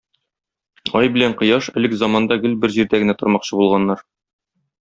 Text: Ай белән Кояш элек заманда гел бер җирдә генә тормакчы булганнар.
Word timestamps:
Ай 1.01 1.11
белән 1.17 1.35
Кояш 1.41 1.69
элек 1.81 1.95
заманда 2.05 2.39
гел 2.47 2.57
бер 2.65 2.75
җирдә 2.79 3.03
генә 3.05 3.17
тормакчы 3.21 3.61
булганнар. 3.63 4.03